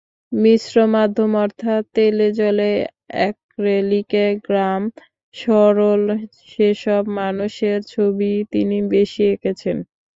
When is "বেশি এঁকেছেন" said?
8.93-9.77